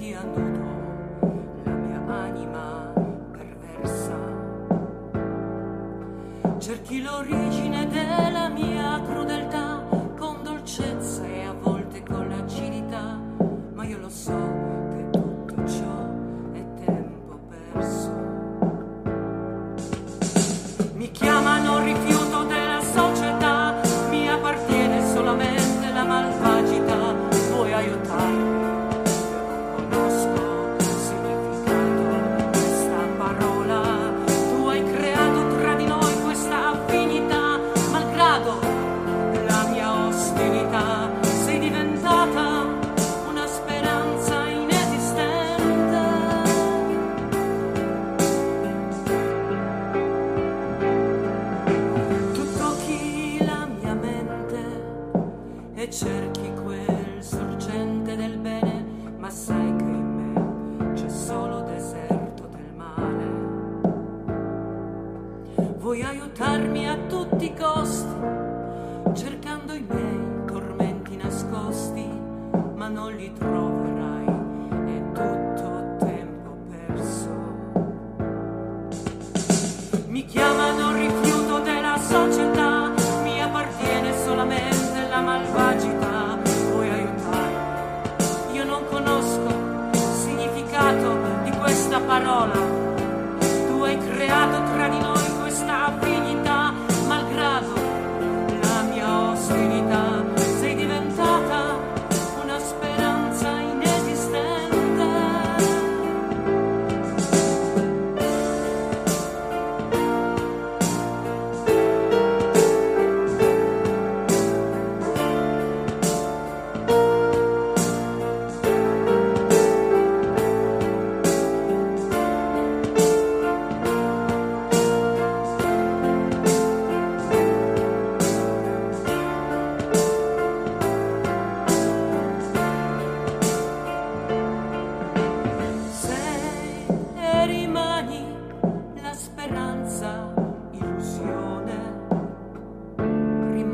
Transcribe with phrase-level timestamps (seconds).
[0.00, 0.49] いや。
[66.40, 68.16] confortarmi a tutti i costi,
[69.14, 72.08] cercando i miei tormenti nascosti,
[72.74, 74.24] ma non li troverai,
[74.86, 77.28] è tutto tempo perso.
[80.06, 82.90] Mi chiamano rifiuto della società,
[83.22, 85.99] mi appartiene solamente la malvagità.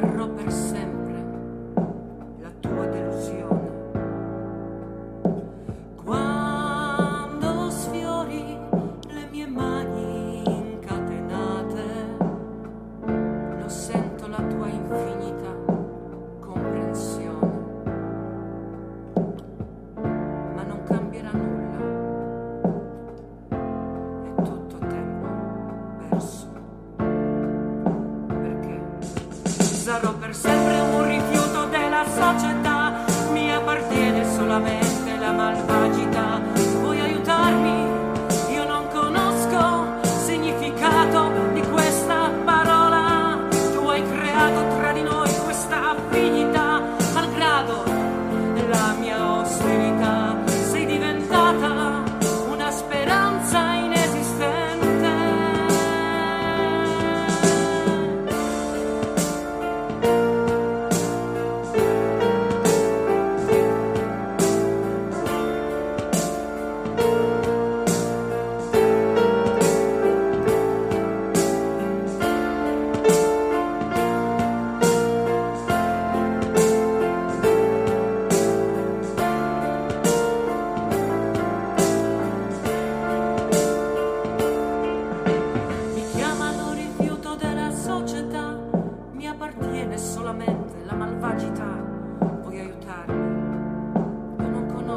[0.00, 0.27] marrón.
[29.90, 30.77] a romperse el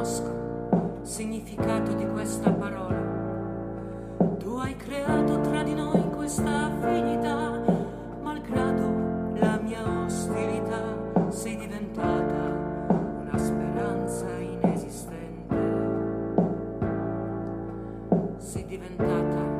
[0.01, 2.97] conosco significato di questa parola.
[4.39, 7.61] Tu hai creato tra di noi questa affinità,
[8.21, 12.49] malgrado la mia ostilità sei diventata
[13.21, 15.55] una speranza inesistente.
[18.37, 19.50] Sei diventata